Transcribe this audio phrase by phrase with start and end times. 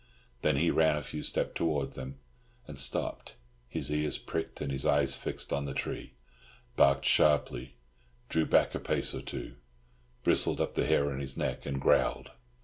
[0.41, 2.17] Then he ran a few steps towards them,
[2.67, 3.35] and stopped,
[3.69, 6.15] his ears pricked and his eyes fixed on the tree;
[6.75, 7.75] barked sharply,
[8.27, 9.57] drew back a pace or two,
[10.23, 12.31] bristled up the hair on his neck, and growled.